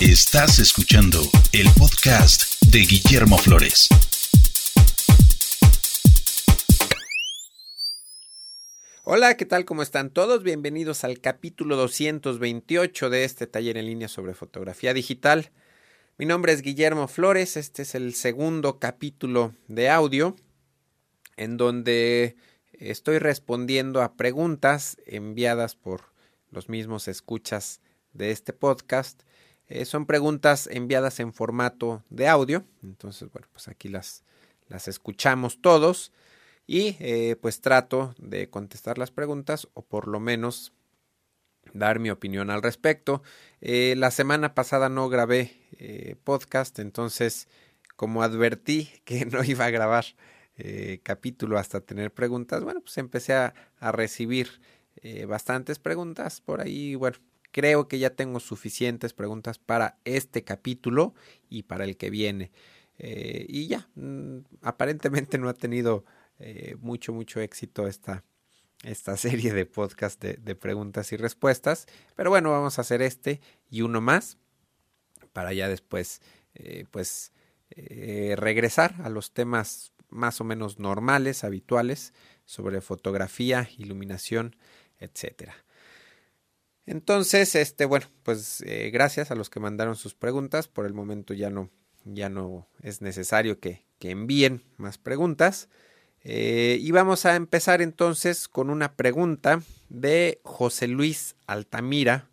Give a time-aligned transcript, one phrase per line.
[0.00, 1.20] Estás escuchando
[1.52, 3.88] el podcast de Guillermo Flores.
[9.02, 9.64] Hola, ¿qué tal?
[9.64, 10.44] ¿Cómo están todos?
[10.44, 15.50] Bienvenidos al capítulo 228 de este taller en línea sobre fotografía digital.
[16.16, 20.36] Mi nombre es Guillermo Flores, este es el segundo capítulo de audio
[21.36, 22.36] en donde
[22.70, 26.12] estoy respondiendo a preguntas enviadas por
[26.52, 27.80] los mismos escuchas
[28.12, 29.22] de este podcast
[29.68, 34.24] eh, son preguntas enviadas en formato de audio, entonces bueno, pues aquí las,
[34.68, 36.10] las escuchamos todos
[36.66, 40.72] y eh, pues trato de contestar las preguntas o por lo menos
[41.74, 43.22] dar mi opinión al respecto.
[43.60, 45.52] Eh, la semana pasada no grabé
[46.24, 47.46] podcast, entonces
[47.94, 50.04] como advertí que no iba a grabar
[51.04, 54.60] capítulo hasta tener preguntas, bueno, pues empecé a, a recibir
[55.28, 57.18] bastantes preguntas por ahí, bueno,
[57.50, 61.14] Creo que ya tengo suficientes preguntas para este capítulo
[61.48, 62.50] y para el que viene.
[62.98, 66.04] Eh, y ya, mm, aparentemente no ha tenido
[66.40, 68.24] eh, mucho, mucho éxito esta,
[68.82, 71.86] esta serie de podcast de, preguntas y respuestas.
[72.16, 74.36] Pero bueno, vamos a hacer este y uno más
[75.32, 76.20] para ya después,
[76.54, 77.32] eh, pues,
[78.36, 82.12] regresar a los temas más o menos normales, habituales,
[82.44, 84.56] sobre fotografía, iluminación,
[84.98, 85.54] etcétera.
[86.90, 90.68] Entonces, este, bueno, pues eh, gracias a los que mandaron sus preguntas.
[90.68, 91.68] Por el momento ya no,
[92.06, 95.68] ya no es necesario que, envíen más preguntas.
[96.24, 99.58] Eh, y vamos a empezar entonces con una pregunta
[99.90, 102.24] de José Luis Altamira.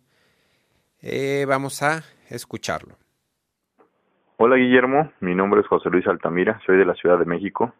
[1.02, 2.96] Eh, vamos a escucharlo.
[4.38, 7.74] Hola Guillermo, mi nombre es José Luis Altamira, soy de la Ciudad de México.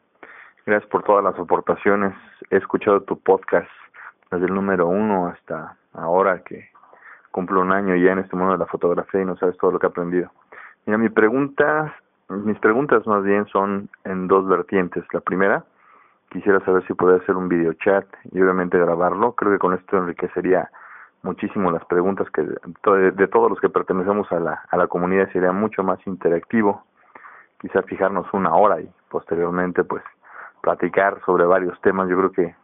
[0.67, 2.15] Gracias por todas las aportaciones.
[2.51, 3.71] He escuchado tu podcast
[4.31, 6.69] desde el número uno hasta ahora que
[7.31, 9.79] cumplo un año ya en este mundo de la fotografía y no sabes todo lo
[9.79, 10.31] que he aprendido.
[10.87, 11.95] Mira, mi pregunta,
[12.29, 15.05] mis preguntas más bien son en dos vertientes.
[15.13, 15.65] La primera,
[16.31, 19.33] quisiera saber si puede hacer un video chat y obviamente grabarlo.
[19.33, 20.71] Creo que con esto enriquecería
[21.23, 25.53] muchísimo las preguntas que de, todos los que pertenecemos a la, a la comunidad sería
[25.53, 26.85] mucho más interactivo.
[27.61, 30.03] Quizá fijarnos una hora y posteriormente pues
[30.63, 32.09] platicar sobre varios temas.
[32.09, 32.55] Yo creo que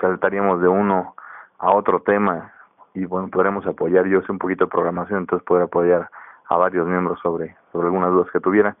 [0.00, 1.14] saltaríamos de uno
[1.58, 2.54] a otro tema
[2.94, 6.10] y bueno, podremos apoyar, yo sé un poquito de programación, entonces poder apoyar
[6.48, 8.76] a varios miembros sobre, sobre algunas dudas que tuvieran.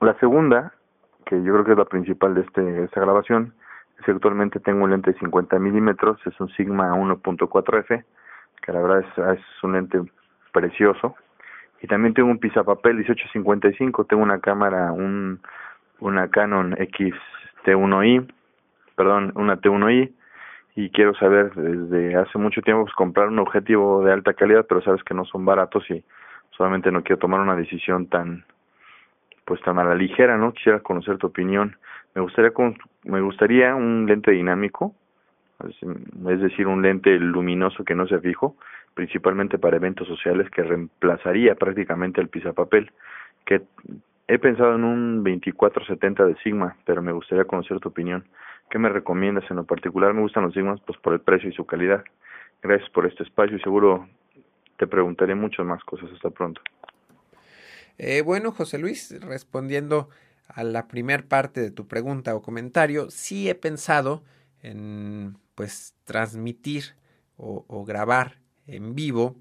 [0.00, 0.72] La segunda,
[1.24, 3.54] que yo creo que es la principal de, este, esta grabación,
[3.98, 8.04] es que actualmente tengo un lente de 50 milímetros, es un Sigma 1.4F,
[8.62, 10.02] que la verdad es, es un lente
[10.52, 11.14] precioso,
[11.80, 15.40] y también tengo un pisapapel 1855, tengo una cámara, un,
[16.00, 17.14] una Canon X
[17.64, 18.26] T1i,
[18.96, 20.12] perdón, una T1i,
[20.76, 24.82] y quiero saber desde hace mucho tiempo pues comprar un objetivo de alta calidad pero
[24.82, 26.04] sabes que no son baratos y
[26.50, 28.44] solamente no quiero tomar una decisión tan
[29.44, 31.76] pues tan a la ligera no quisiera conocer tu opinión.
[32.14, 32.50] Me gustaría
[33.04, 34.94] me gustaría un lente dinámico
[35.64, 38.56] es decir un lente luminoso que no sea fijo
[38.94, 42.90] principalmente para eventos sociales que reemplazaría prácticamente el pisapapel
[43.44, 43.62] que
[44.26, 48.24] he pensado en un 2470 de Sigma pero me gustaría conocer tu opinión
[48.70, 50.14] ¿Qué me recomiendas en lo particular?
[50.14, 52.04] Me gustan los Sigmas pues por el precio y su calidad.
[52.62, 54.08] Gracias por este espacio y seguro
[54.78, 56.10] te preguntaré muchas más cosas.
[56.12, 56.60] Hasta pronto.
[57.98, 60.08] Eh, bueno, José Luis, respondiendo
[60.48, 64.24] a la primer parte de tu pregunta o comentario, sí he pensado
[64.62, 66.96] en pues transmitir
[67.36, 69.36] o, grabar en vivo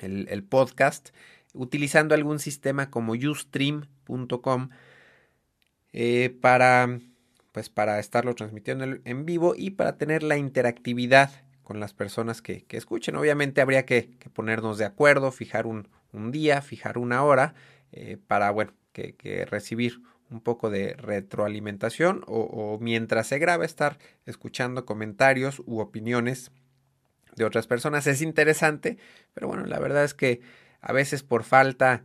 [0.00, 1.10] el, el, podcast
[1.52, 4.70] utilizando algún sistema como ustream.com
[5.92, 6.98] eh, para
[7.54, 11.30] pues para estarlo transmitiendo en vivo y para tener la interactividad
[11.62, 13.14] con las personas que, escuchen.
[13.14, 15.86] Obviamente habría que, ponernos de acuerdo, fijar un,
[16.32, 17.54] día, fijar una hora
[17.92, 23.98] eh, para, bueno, que, recibir un poco de retroalimentación o, o, mientras se graba estar
[24.26, 26.50] escuchando comentarios u opiniones
[27.36, 28.08] de otras personas.
[28.08, 28.98] Es interesante,
[29.32, 30.40] pero bueno, la verdad es que
[30.80, 32.02] a veces por falta,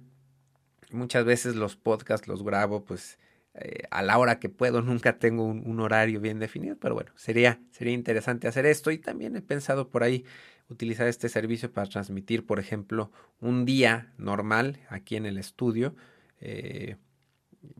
[0.92, 3.18] muchas veces los podcasts los grabo pues
[3.62, 7.60] eh, a la hora que puedo, nunca tengo un, horario bien definido, pero bueno, sería,
[7.72, 10.24] sería interesante hacer esto y también he pensado por ahí
[10.70, 13.12] utilizar este servicio para transmitir, por ejemplo,
[13.42, 15.94] un día normal aquí en el estudio,
[16.40, 16.96] eh,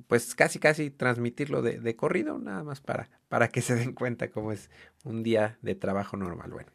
[0.08, 4.30] pues casi casi transmitirlo de, de, corrido, nada más para, para que se den cuenta
[4.32, 4.70] cómo es
[5.06, 6.52] un día de trabajo normal.
[6.52, 6.72] Bueno,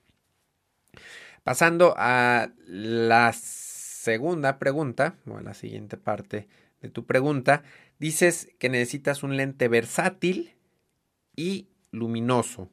[1.43, 6.49] pasando a la segunda pregunta, o a la siguiente parte
[6.81, 7.63] de tu pregunta,
[7.99, 10.55] dices que necesitas un lente versátil
[11.37, 12.71] y luminoso.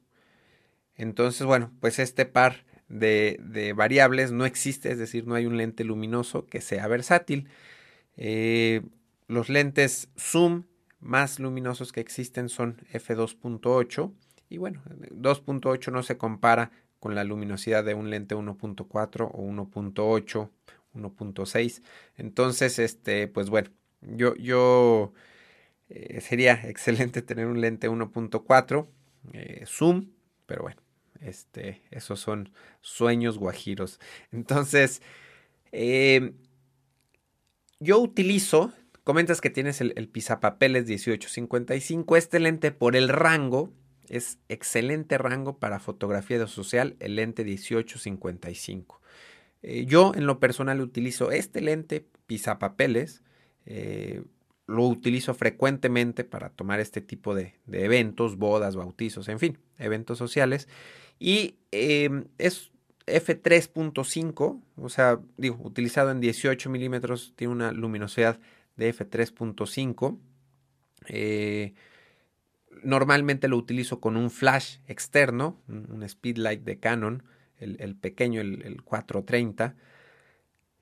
[0.95, 5.83] Entonces, bueno, pues este par de, variables no existe, es decir, no hay un lente
[5.83, 7.49] luminoso que sea versátil.
[8.17, 8.81] Eh,
[9.27, 10.65] los lentes zoom
[10.99, 14.13] más luminosos que existen son f2.8
[14.49, 20.49] y bueno, 2.8 no se compara con la luminosidad de un lente 1.4 o 1.8,
[20.93, 21.81] 1.6.
[22.17, 23.71] Entonces, este, pues bueno,
[24.01, 25.13] yo, yo
[25.89, 28.87] eh, sería excelente tener un lente 1.4
[29.33, 30.11] eh, zoom,
[30.45, 30.81] pero bueno,
[31.21, 32.51] este, esos son
[32.81, 33.99] sueños guajiros.
[34.31, 35.01] Entonces,
[35.71, 36.33] eh,
[37.79, 43.71] yo utilizo, comentas que tienes el, el pisapapeles 1855, este lente por el rango,
[44.11, 49.01] es excelente rango para fotografía social, el lente 1855.
[49.63, 53.23] Eh, yo en lo personal utilizo este lente pisapapeles,
[53.65, 54.23] eh,
[54.67, 60.67] lo utilizo frecuentemente para tomar este tipo de, eventos, bodas, bautizos, en fin, eventos sociales.
[61.19, 62.71] Y em, es
[63.05, 68.39] f3.5, o sea, digo, utilizado en 18 milímetros, tiene una luminosidad
[68.77, 70.17] de f3.5.
[71.07, 71.73] Eh,
[72.83, 77.23] normalmente lo utilizo con un flash externo, un, speedlight de Canon,
[77.57, 79.75] el, pequeño, el, 430.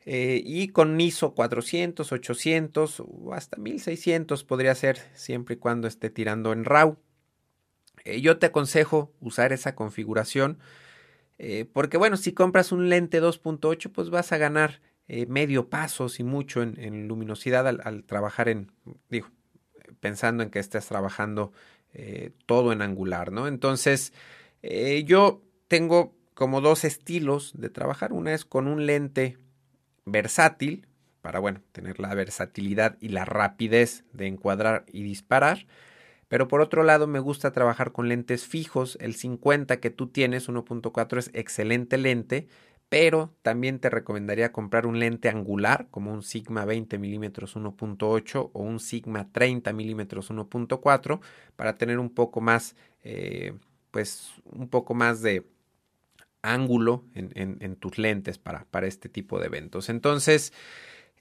[0.05, 6.09] Eh, y con ISO 400, 800 o hasta 1600 podría ser siempre y cuando esté
[6.09, 6.97] tirando en RAW.
[8.05, 10.57] Eh, yo te aconsejo usar esa configuración
[11.37, 14.81] eh, porque bueno, si compras un lente 2.8 pues vas a ganar
[15.27, 18.71] medio paso y mucho en, luminosidad al, trabajar en,
[19.09, 19.27] digo,
[19.99, 21.51] pensando en que estés trabajando
[22.45, 23.47] todo en angular, ¿no?
[23.47, 24.13] Entonces,
[25.05, 28.13] yo tengo como dos estilos de trabajar.
[28.13, 29.39] Una es con un lente
[30.11, 30.87] versátil,
[31.21, 35.67] para, bueno, tener la versatilidad y la rapidez de encuadrar y disparar.
[36.29, 38.97] Pero por otro lado me gusta trabajar con lentes fijos.
[39.01, 42.47] El 50 que tú tienes, 1.4, es excelente lente,
[42.87, 48.61] pero también te recomendaría comprar un lente angular como un Sigma 20 mm 1.8 o
[48.61, 51.19] un Sigma 30 mm 1.4
[51.55, 53.53] para tener un poco más, eh,
[53.91, 55.45] pues un poco más de
[56.41, 59.89] ángulo en, tus lentes para, para, este tipo de eventos.
[59.89, 60.53] Entonces,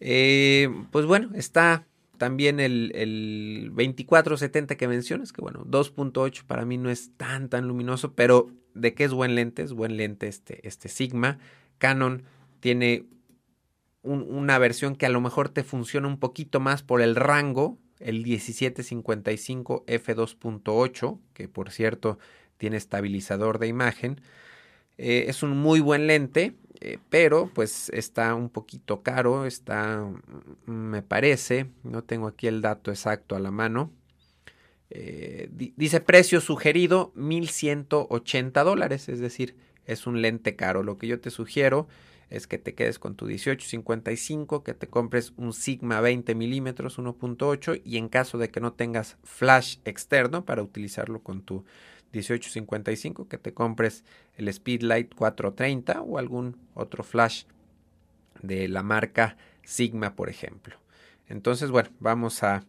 [0.00, 1.87] eh, pues bueno, está
[2.19, 7.67] también el, el 2470 que mencionas, que bueno, 2.8 para mí no es tan tan
[7.69, 11.38] luminoso, pero de qué es buen lente, es buen lente este, este Sigma.
[11.79, 12.25] Canon
[12.61, 13.06] tiene
[14.03, 18.23] una versión que a lo mejor te funciona un poquito más por el rango, el
[18.23, 22.19] 1755 f2.8, que por cierto
[22.56, 24.21] tiene estabilizador de imagen.
[24.99, 30.00] Eh, es un muy buen lente eh, pero pues está un poquito caro, está,
[30.67, 33.93] mm, me parece, no tengo aquí el dato exacto a la mano.
[34.91, 39.56] Eh, dice precio sugerido 1180 dólares, es decir,
[39.87, 40.83] es un lente caro.
[40.83, 41.89] Lo que yo te sugiero
[42.31, 47.83] es que te quedes con tu 1855, que te compres un Sigma 20 milímetros 1.8
[47.85, 51.65] y en caso de que no tengas flash externo para utilizarlo con tu
[52.13, 54.05] 1855, que te compres
[54.37, 57.45] el Speedlight 430 o algún otro flash
[58.43, 60.77] de la marca Sigma, por ejemplo.
[61.29, 62.65] Entonces, bueno, vamos a,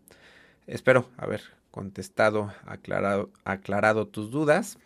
[0.68, 1.42] espero haber
[1.72, 4.78] contestado, aclarado, aclarado tus dudas.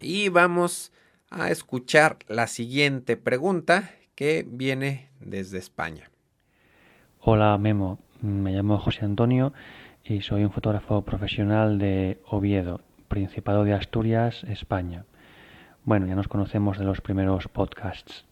[0.00, 0.92] Y vamos
[1.30, 6.10] a escuchar la siguiente pregunta que viene desde España.
[7.20, 9.52] Hola Memo, me llamo José Antonio
[10.04, 12.82] y soy un fotógrafo profesional de Oviedo,
[13.14, 15.04] Principado de Asturias, España.
[15.84, 18.24] Bueno, ya nos conocemos de los primeros podcasts.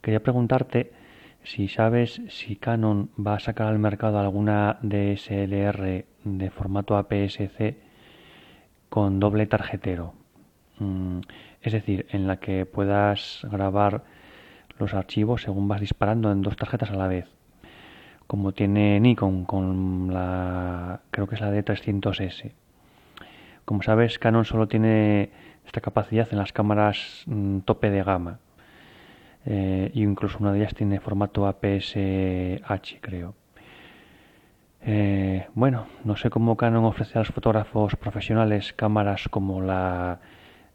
[0.00, 0.92] Quería preguntarte
[1.42, 7.76] si sabes si Canon va a sacar al mercado alguna DSLR de formato APS-C
[8.88, 10.14] con doble tarjetero.
[10.78, 11.20] Mm,
[11.60, 14.04] es decir, en la que puedas grabar
[14.78, 17.28] los archivos según vas disparando en dos tarjetas a la vez.
[18.26, 22.61] Como tiene Nikon con la, creo que es la D300S.
[23.72, 25.30] Como sabes, Canon solo tiene
[25.64, 28.38] esta capacidad en las cámaras mm, tope de gama.
[29.46, 33.34] Eh, incluso una de ellas tiene formato APS-H, creo.
[34.82, 40.20] Eh, bueno, no sé cómo Canon ofrece a los fotógrafos profesionales cámaras como la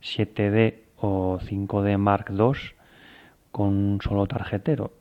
[0.01, 2.57] 7D o 5D Mark II
[3.51, 4.91] con un solo tarjetero.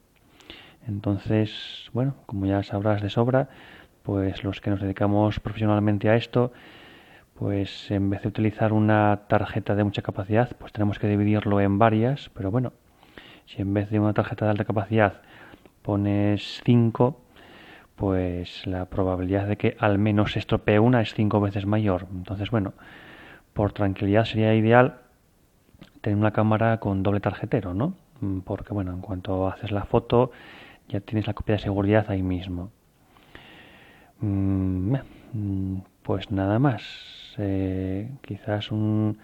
[0.87, 3.49] Entonces, bueno, como ya sabrás de sobra,
[4.03, 6.53] pues los que nos dedicamos profesionalmente a esto,
[7.39, 11.79] pues en vez de utilizar una tarjeta de mucha capacidad, pues tenemos que dividirlo en
[11.79, 12.73] varias, pero bueno,
[13.47, 15.21] si en vez de una tarjeta de alta capacidad
[15.83, 17.21] pones 5,
[17.95, 22.07] pues la probabilidad de que al menos se estropee una es 5 veces mayor.
[22.13, 22.75] Entonces, bueno,
[23.53, 24.99] por tranquilidad sería ideal
[26.01, 27.95] tener una cámara con doble tarjetero, ¿no?
[28.21, 30.31] Mm, porque, bueno, en cuanto haces la foto,
[30.89, 32.71] ya tienes la copia de seguridad ahí mismo.
[34.21, 34.95] Mm,
[35.33, 37.26] mm, pues nada más.
[37.39, 39.19] Eh, quizás un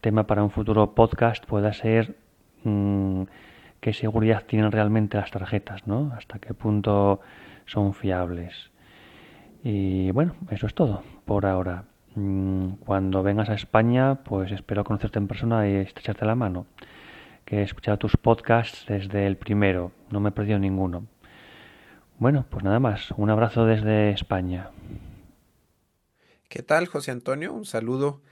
[0.00, 2.16] tema para un futuro podcast pueda ser
[2.62, 6.12] qué seguridad tienen realmente las tarjetas, ¿no?
[6.16, 7.20] Hasta qué punto
[7.66, 8.70] son fiables.
[9.62, 11.84] Y bueno, eso es todo por ahora.
[12.14, 16.66] Cuando vengas a España, pues espero conocerte en persona y estrecharte la mano
[17.44, 21.04] que he escuchado tus podcasts desde el primero, no me he perdido ninguno.
[22.18, 24.68] Bueno, pues nada más, un abrazo desde España.
[26.54, 27.52] ¿Qué tal, José Antonio?
[27.52, 28.22] Un saludo.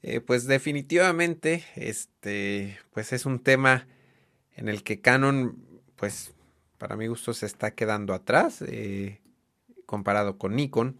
[0.00, 3.86] Eh, pues definitivamente, este, pues es un tema
[4.56, 5.62] en el que Canon,
[5.94, 6.32] pues
[6.78, 9.20] para mi gusto se está quedando atrás eh,
[9.84, 10.96] comparado con Nikon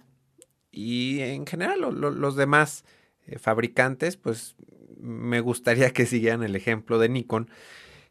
[0.71, 2.85] y en general los demás
[3.27, 4.55] eh, fabricantes, pues
[5.01, 7.49] me gustaría que siguieran el ejemplo de Nikon.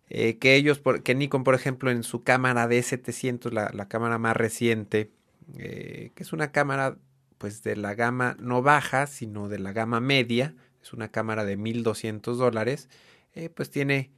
[0.07, 5.11] Que ellos, que Nikon, por ejemplo, en su cámara D700, la, la cámara más reciente,
[5.53, 6.97] que es una cámara
[7.37, 11.57] pues de la gama no baja, sino de la gama media, es una cámara de
[11.57, 12.89] 1200 dólares,
[13.33, 14.11] eh, pues tiene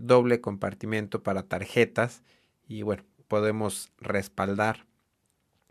[0.00, 2.22] doble compartimento para tarjetas
[2.68, 4.86] y bueno, podemos respaldar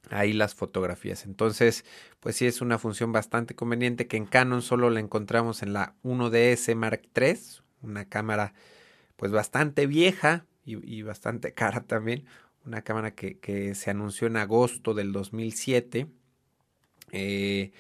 [0.09, 1.25] ahí las fotografías.
[1.25, 1.85] Entonces,
[2.19, 5.95] pues sí es una función bastante conveniente que en Canon solo la encontramos en la
[6.03, 7.37] 1DS Mark III,
[7.81, 8.53] una cámara
[9.15, 12.25] pues bastante vieja y, bastante cara también,
[12.65, 16.07] una cámara que, que, se anunció en agosto del 2007.
[17.11, 17.71] Eh,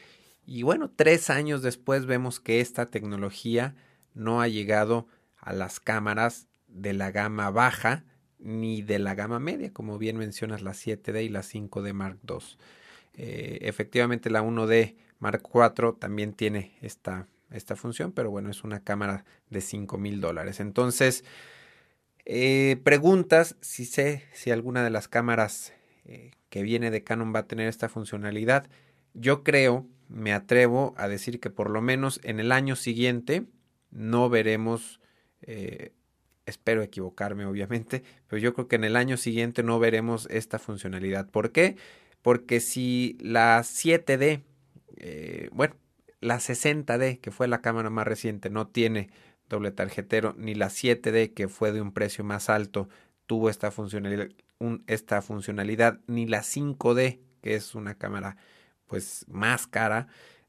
[0.45, 3.75] y bueno, tres años después vemos que esta tecnología
[4.13, 5.07] no ha llegado
[5.37, 8.05] a las cámaras de la gama baja,
[8.39, 12.37] ni de la gama media, como bien mencionas la 7D y la 5D Mark II.
[13.13, 18.83] Eh, efectivamente la 1D Mark IV también tiene esta, esta función, pero bueno, es una
[18.83, 20.59] cámara de 5 mil dólares.
[20.59, 21.23] Entonces,
[22.25, 25.73] eh, preguntas si sé si alguna de las cámaras
[26.49, 28.67] que viene de Canon va a tener esta funcionalidad.
[29.13, 33.45] Yo creo, me atrevo a decir que por lo menos en el año siguiente
[33.91, 34.99] no veremos
[36.51, 41.29] Espero equivocarme, obviamente, pero yo creo que en el año siguiente no veremos esta funcionalidad.
[41.29, 41.77] ¿Por qué?
[42.21, 44.41] Porque si la 7D,
[44.97, 45.75] eh, bueno,
[46.19, 49.09] la 60D, que fue la cámara más reciente, no tiene
[49.49, 52.89] doble tarjetero, ni la 7D, que fue de un precio más alto,
[53.27, 54.27] tuvo esta funcionalidad,
[54.87, 58.35] esta funcionalidad, ni la 5D, que es una cámara
[58.91, 60.07] pues más cara,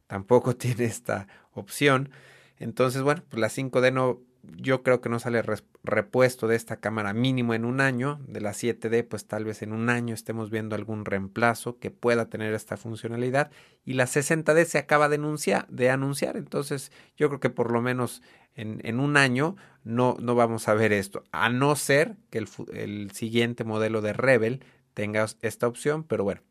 [0.08, 2.11] tampoco tiene esta opción.
[2.58, 5.40] Entonces, bueno, pues la 5D no yo creo que no sale
[5.84, 9.72] repuesto de esta cámara mínimo en un año, de la 7D pues tal vez en
[9.72, 13.52] un año estemos viendo algún reemplazo que pueda tener esta funcionalidad.
[13.84, 18.22] Y la 60D se acaba de anunciar, entonces yo creo que por lo menos
[18.56, 23.62] en, un año no, no vamos a ver esto, a no ser que el siguiente
[23.62, 26.42] modelo de Rebel tenga esta opción, pero bueno,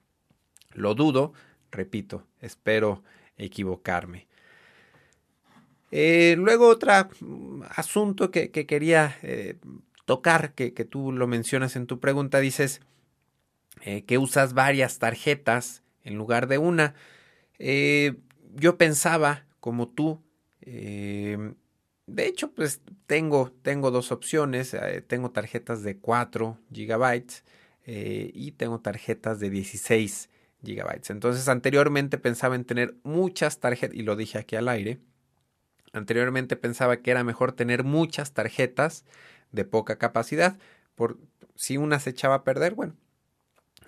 [0.73, 1.33] lo dudo,
[1.71, 3.03] repito, espero
[3.37, 4.27] equivocarme.
[5.91, 9.57] Eh, luego otro mm, asunto que, quería eh,
[10.05, 12.81] tocar, que, tú lo mencionas en tu pregunta, dices
[13.81, 16.95] eh, que usas varias tarjetas en lugar de una.
[18.55, 20.21] yo pensaba, como tú,
[20.61, 24.75] de hecho, pues tengo, tengo dos opciones.
[25.07, 27.43] tengo tarjetas de 4 gigabytes
[27.85, 30.29] y tengo tarjetas de 16
[30.63, 31.09] gigabytes.
[31.09, 34.99] Entonces, anteriormente pensaba en tener muchas tarjetas, y lo dije aquí al aire,
[35.93, 39.03] Anteriormente pensaba que era mejor tener muchas tarjetas
[39.51, 40.57] de poca capacidad,
[40.95, 41.19] por
[41.55, 42.95] si una se echaba a perder, bueno,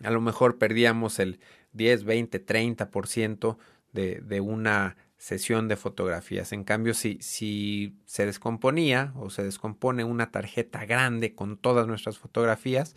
[0.03, 1.39] a lo mejor perdíamos el
[1.71, 3.57] 10, 20, 30%
[3.93, 6.51] de, de una sesión de fotografías.
[6.51, 12.17] En cambio, si, si se descomponía o se descompone una tarjeta grande con todas nuestras
[12.17, 12.95] fotografías,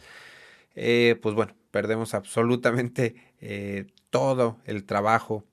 [0.77, 5.45] eh, pues bueno, perdemos absolutamente eh, todo el trabajo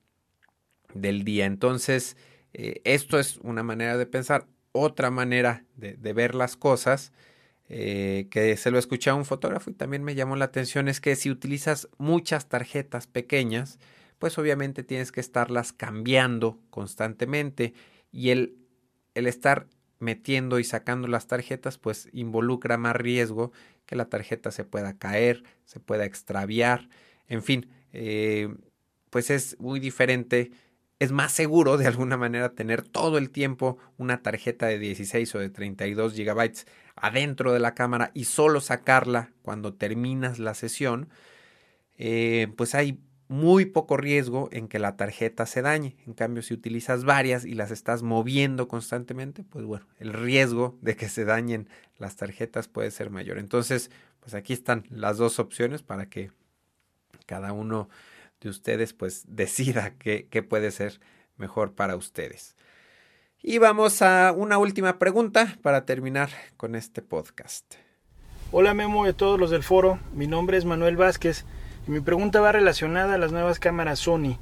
[0.92, 1.46] del día.
[1.46, 2.16] Entonces,
[2.52, 4.46] eh, esto es una manera de pensar.
[4.72, 7.12] Otra manera de, ver las cosas,
[7.68, 11.14] que se lo escuché a un fotógrafo y también me llamó la atención, es que
[11.14, 13.78] si utilizas muchas tarjetas pequeñas,
[14.18, 17.72] pues obviamente tienes que estarlas cambiando constantemente
[18.10, 18.56] y el,
[19.14, 19.68] el estar
[20.04, 23.52] metiendo y sacando las tarjetas, pues involucra más riesgo
[23.86, 26.88] que la tarjeta se pueda caer, se pueda extraviar,
[27.28, 28.54] en fin, eh,
[29.10, 30.52] pues es muy diferente
[30.98, 35.38] es más seguro de alguna manera tener todo el tiempo una tarjeta de 16 o
[35.38, 41.08] de 32 gigabytes adentro de la cámara y solo sacarla cuando terminas la sesión,
[41.98, 43.00] eh, pues hay
[43.34, 45.96] muy poco riesgo en que la tarjeta se dañe.
[46.06, 50.94] En cambio, si utilizas varias y las estás moviendo constantemente, pues bueno, el riesgo de
[50.94, 53.38] que se dañen las tarjetas puede ser mayor.
[53.38, 56.30] Entonces, pues aquí están las dos opciones para que
[57.26, 57.88] cada uno
[58.40, 61.00] de ustedes pues decida qué, qué puede ser
[61.36, 62.54] mejor para ustedes.
[63.42, 67.74] Y vamos a una última pregunta para terminar con este podcast.
[68.52, 71.44] Hola Memo de todos los del foro, mi nombre es Manuel Vázquez
[71.86, 74.38] mi pregunta va relacionada a las nuevas cámaras Sony,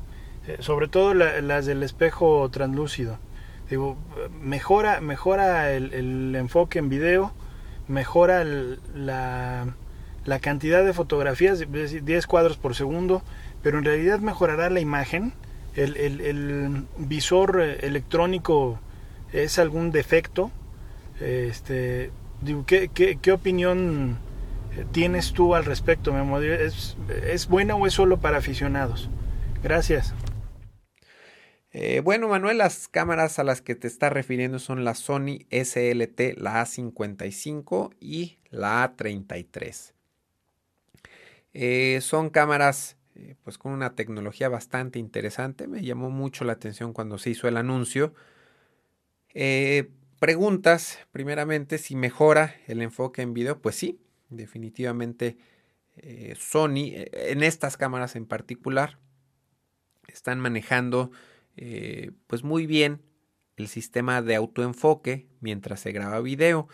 [0.47, 3.19] eh, sobre todo las del espejo translúcido.
[3.71, 3.97] Digo,
[4.41, 7.33] mejora, mejora el, enfoque en video,
[7.89, 9.75] mejora la,
[10.25, 13.23] la, cantidad de fotografías, 10 cuadros por segundo,
[13.63, 15.33] pero en realidad mejorará la imagen.
[15.75, 18.79] El, el visor eh, electrónico
[19.33, 20.51] es algún defecto.
[21.21, 22.11] Este,
[22.67, 24.19] ¿qué, qué, opinión
[24.93, 26.39] tienes tú al respecto, Memo?
[26.41, 29.11] ¿Es, ¿Es buena o es solo para aficionados?
[29.63, 30.15] Gracias.
[31.75, 36.37] Eh, bueno, Manuel, las cámaras a las que te estás refiriendo son la Sony SLT,
[36.37, 39.93] la A55 y la A33.
[41.55, 45.67] Eh, son cámaras eh, pues con una tecnología bastante interesante.
[45.67, 48.13] Me llamó mucho la atención cuando se hizo el anuncio.
[50.19, 53.61] Preguntas, primeramente, si mejora el enfoque en video.
[53.61, 53.99] Pues sí,
[54.37, 55.37] definitivamente
[55.97, 58.99] eh, Sony, eh, en estas cámaras en particular,
[60.09, 61.11] están manejando
[62.29, 63.03] pues muy bien
[63.57, 66.67] el sistema de autoenfoque mientras se graba video.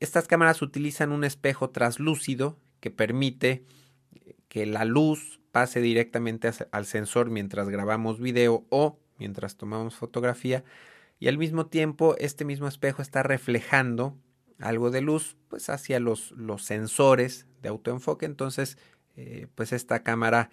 [0.00, 3.64] estas cámaras utilizan un espejo traslúcido que permite
[4.48, 10.64] que la luz pase directamente al sensor mientras grabamos video o mientras tomamos fotografía
[11.20, 14.18] y al mismo tiempo este mismo espejo está reflejando
[14.60, 18.78] algo de luz pues hacia los, los sensores de autoenfoque entonces
[19.16, 20.50] eh, pues esta cámara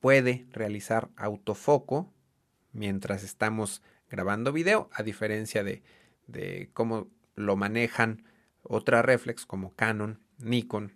[0.00, 2.12] puede realizar autofoco
[2.72, 5.82] mientras estamos grabando video a diferencia de,
[6.26, 8.24] de cómo lo manejan
[8.62, 10.92] otra reflex como Canon, Nikon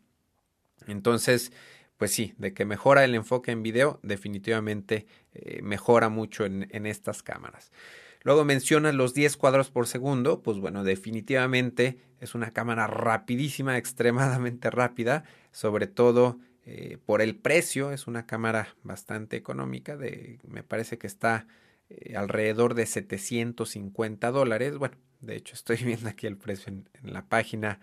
[0.86, 1.52] entonces
[1.96, 6.86] pues sí, de que mejora el enfoque en video, definitivamente eh, mejora mucho en, en,
[6.86, 7.72] estas cámaras.
[8.22, 14.70] Luego mencionas los 10 cuadros por segundo, pues bueno, definitivamente es una cámara rapidísima, extremadamente
[14.70, 20.98] rápida, sobre todo eh, por el precio, es una cámara bastante económica, de, me parece
[20.98, 21.46] que está
[21.88, 24.76] eh, alrededor de 750 dólares.
[24.76, 27.80] Bueno, de hecho estoy viendo aquí el precio en, en la página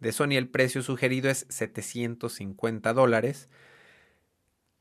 [0.00, 3.48] de Sony, el precio sugerido es 750 dólares.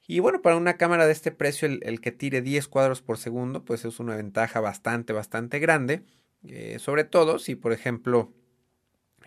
[0.08, 3.66] Y bueno, para una cámara de este precio, el, que tire 10 cuadros por segundo,
[3.66, 6.04] pues es una ventaja bastante, bastante grande.
[6.44, 8.32] Eh, sobre todo si, por ejemplo,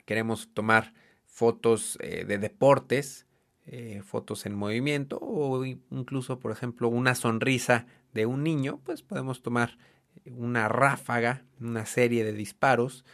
[0.04, 0.94] queremos tomar
[1.26, 3.26] fotos eh, de deportes,
[3.66, 9.42] eh, fotos en movimiento o incluso, por ejemplo, una sonrisa de un niño, pues podemos
[9.42, 9.78] tomar
[10.24, 13.04] una ráfaga, una serie de disparos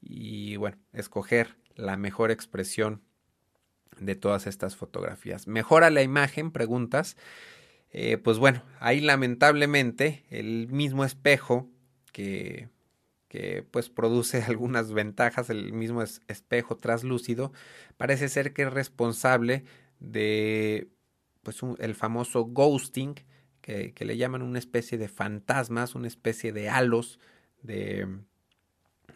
[0.00, 3.00] y, bueno, escoger la mejor expresión
[4.04, 5.46] de todas estas fotografías.
[5.46, 6.50] ¿Mejora la imagen?
[6.50, 7.16] Preguntas.
[7.90, 11.68] Eh, pues bueno, ahí lamentablemente el mismo espejo
[12.12, 12.68] que,
[13.28, 17.52] que pues produce algunas ventajas, el mismo espejo traslúcido,
[17.96, 19.64] parece ser que es responsable
[20.00, 20.88] de
[21.42, 23.14] pues el famoso ghosting,
[23.60, 27.18] que, que le llaman una especie de fantasmas, una especie de halos
[27.62, 28.06] de,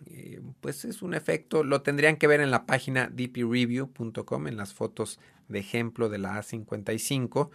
[0.06, 4.74] eh, pues es un efecto, lo tendrían que ver en la página dpreview.com, en las
[4.74, 5.18] fotos
[5.48, 7.50] de ejemplo de la A55.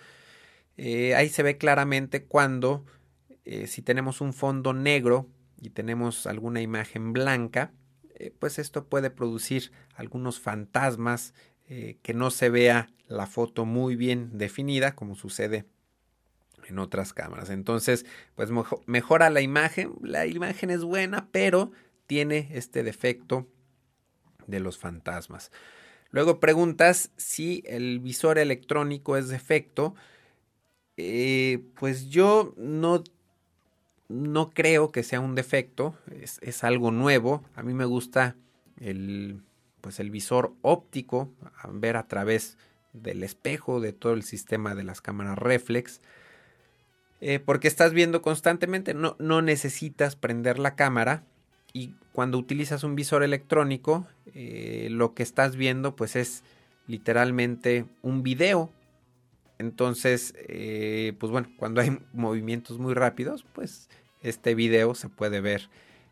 [0.78, 2.86] Eh, ahí se ve claramente cuando,
[3.46, 5.28] eh, si tenemos un fondo negro
[5.62, 7.72] y tenemos alguna imagen blanca,
[8.38, 11.34] pues esto puede producir algunos fantasmas,
[11.68, 15.66] que no se vea la foto muy bien definida, como sucede
[16.68, 17.50] en otras cámaras.
[17.50, 18.50] Entonces, pues
[18.86, 21.72] mejora la imagen, la imagen es buena, pero
[22.12, 23.48] tiene este defecto
[24.46, 25.50] de los fantasmas.
[26.10, 29.96] Luego preguntas si el visor electrónico es defecto.
[30.98, 33.02] Eh, pues yo no,
[34.10, 37.46] no creo que sea un defecto, es, algo nuevo.
[37.56, 38.36] A mí me gusta
[38.82, 39.42] el,
[39.80, 41.32] pues el visor óptico,
[41.70, 42.58] ver a través
[42.92, 46.02] del espejo de todo el sistema de las cámaras reflex.
[47.22, 51.24] Eh, porque estás viendo constantemente, no, no necesitas prender la cámara
[51.74, 56.44] y cuando utilizas un visor electrónico, eh, lo que estás viendo pues es
[56.88, 58.70] literalmente un video.
[59.60, 63.90] Entonces, eh, pues bueno, cuando hay movimientos muy rápidos, pues
[64.22, 65.70] este video se puede ver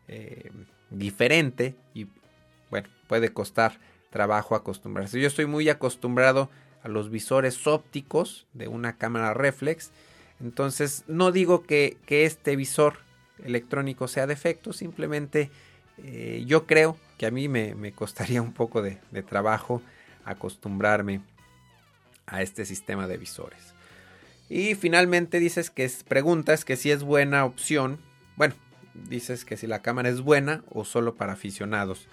[0.08, 0.50] eh,
[0.90, 2.06] diferente y
[2.70, 3.78] bueno, puede costar
[4.10, 5.20] trabajo acostumbrarse.
[5.20, 6.50] Yo estoy muy acostumbrado
[6.82, 9.92] a los visores ópticos de una cámara reflex.
[10.40, 12.98] Entonces no digo que, este visor
[13.44, 15.50] electrónico sea defecto, simplemente
[16.04, 19.82] eh, yo creo que a mí me, costaría un poco de, trabajo
[20.24, 21.20] acostumbrarme
[22.26, 23.74] a este sistema de visores.
[24.48, 27.98] Y finalmente dices que es, preguntas que si es buena opción.
[28.36, 28.54] Bueno,
[28.94, 32.08] dices que si la cámara es buena o solo para aficionados.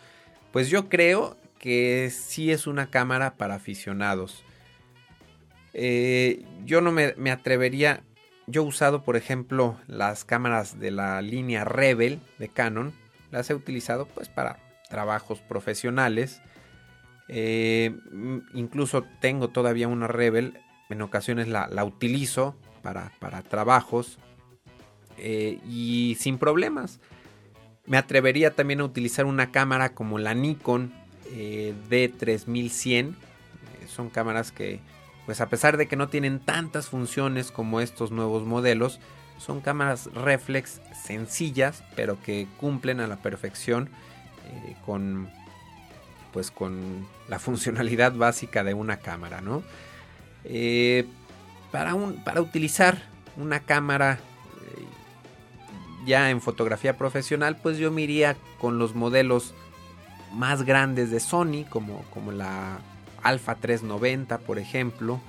[0.51, 4.43] Pues yo creo que sí es una cámara para aficionados.
[5.73, 8.03] Eh, yo no me, me, atrevería.
[8.49, 12.93] Yo he usado, por ejemplo, las cámaras de la línea Rebel de Canon.
[13.29, 14.57] Las he utilizado pues para
[14.89, 16.41] trabajos profesionales.
[17.27, 17.93] Eh,
[18.53, 20.61] incluso tengo todavía una Rebel.
[20.89, 24.17] En ocasiones la, utilizo para, para trabajos.
[25.17, 27.01] Eh, y sin problemas.
[27.85, 30.93] Me atrevería también a utilizar una cámara como la Nikon
[31.33, 33.13] eh, D3100.
[33.89, 34.79] son cámaras que,
[35.27, 39.01] pues a pesar de que no tienen tantas funciones como estos nuevos modelos,
[39.37, 43.89] son cámaras reflex sencillas, pero que cumplen a la perfección
[44.45, 45.29] eh, con
[46.31, 49.63] pues con la funcionalidad básica de una cámara, ¿no?
[50.45, 51.05] Eh,
[51.73, 53.03] para, un, para utilizar
[53.35, 54.85] una cámara eh,
[56.05, 59.53] ya en fotografía profesional, pues yo me iría con los modelos
[60.33, 62.79] más grandes de Sony, como, como la
[63.23, 65.19] Alpha 390, por ejemplo,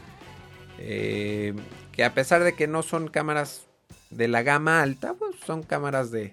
[0.79, 3.67] que a pesar de que no son cámaras
[4.11, 6.33] de la gama alta, pues son cámaras de,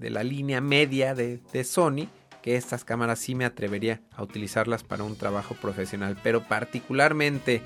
[0.00, 2.08] de la línea media de, Sony,
[2.42, 7.60] que estas cámaras sí me atrevería a utilizarlas para un trabajo profesional, pero particularmente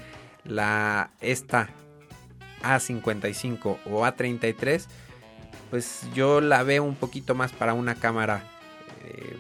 [0.45, 1.69] la esta
[2.63, 4.85] A55 o A33,
[5.71, 8.43] pues yo la veo un poquito más para una cámara
[9.05, 9.37] eh,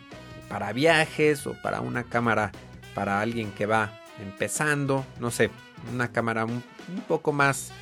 [0.49, 2.53] para viajes o para una cámara
[2.95, 5.51] para alguien que va empezando, no sé,
[5.93, 6.63] una cámara un,
[7.09, 7.73] poco más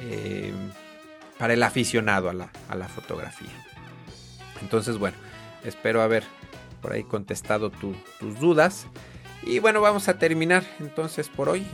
[0.00, 0.52] eh,
[1.38, 3.50] para el aficionado a la fotografía.
[4.62, 5.16] Entonces, bueno,
[5.64, 6.24] espero haber
[6.80, 7.96] por ahí contestado tus
[8.40, 8.86] dudas.
[9.42, 11.66] Y bueno, vamos a terminar entonces por hoy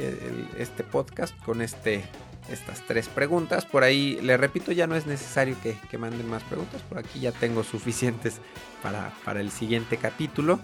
[0.56, 2.02] este podcast con este,
[2.50, 3.66] estas tres preguntas.
[3.66, 6.82] Por ahí, le repito, ya no es necesario que, manden más preguntas.
[6.82, 8.40] Por aquí ya tengo suficientes
[8.82, 10.60] para, el siguiente capítulo.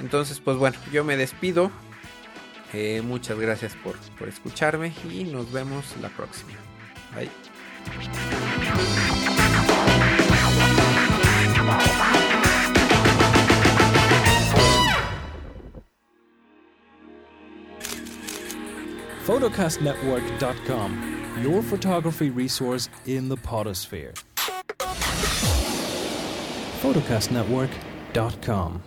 [0.00, 1.70] Entonces, pues bueno, yo me despido.
[2.72, 6.52] Eh, muchas gracias por, por escucharme y nos vemos la próxima.
[7.14, 7.30] Bye.
[19.28, 24.14] photocastnetwork.com, your photography resource in the potosphere.
[26.80, 28.82] photocastnetwork.com